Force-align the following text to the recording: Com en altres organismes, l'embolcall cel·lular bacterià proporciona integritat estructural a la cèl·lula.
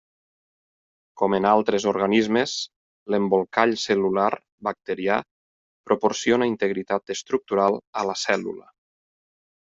Com 1.21 1.33
en 1.37 1.47
altres 1.49 1.83
organismes, 1.91 2.53
l'embolcall 3.15 3.75
cel·lular 3.83 4.31
bacterià 4.69 5.19
proporciona 5.91 6.49
integritat 6.55 7.17
estructural 7.19 7.81
a 8.03 8.09
la 8.13 8.19
cèl·lula. 8.25 8.69